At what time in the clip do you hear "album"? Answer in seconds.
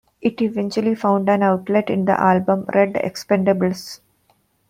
2.19-2.65